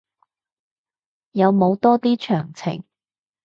[1.33, 2.83] 有冇多啲詳情